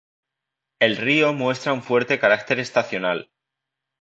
El 0.79 0.97
río 0.97 1.31
muestra 1.31 1.73
un 1.73 1.83
fuerte 1.83 2.17
carácter 2.17 2.59
estacional. 2.59 3.29